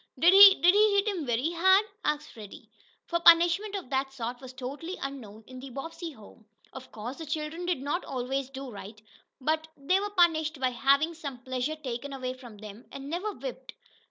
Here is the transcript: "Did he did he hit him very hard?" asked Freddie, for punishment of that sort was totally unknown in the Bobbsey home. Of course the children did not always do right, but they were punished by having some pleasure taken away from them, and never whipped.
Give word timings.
"Did 0.17 0.33
he 0.33 0.55
did 0.59 0.73
he 0.73 0.95
hit 0.95 1.07
him 1.07 1.27
very 1.27 1.51
hard?" 1.53 1.85
asked 2.03 2.31
Freddie, 2.31 2.71
for 3.05 3.19
punishment 3.19 3.75
of 3.75 3.91
that 3.91 4.11
sort 4.11 4.41
was 4.41 4.51
totally 4.51 4.97
unknown 4.99 5.43
in 5.45 5.59
the 5.59 5.69
Bobbsey 5.69 6.09
home. 6.13 6.47
Of 6.73 6.91
course 6.91 7.17
the 7.19 7.25
children 7.27 7.67
did 7.67 7.83
not 7.83 8.03
always 8.05 8.49
do 8.49 8.71
right, 8.71 8.99
but 9.39 9.67
they 9.77 9.99
were 9.99 10.09
punished 10.09 10.59
by 10.59 10.71
having 10.71 11.13
some 11.13 11.43
pleasure 11.43 11.75
taken 11.75 12.13
away 12.13 12.33
from 12.33 12.57
them, 12.57 12.87
and 12.91 13.11
never 13.11 13.31
whipped. 13.31 13.73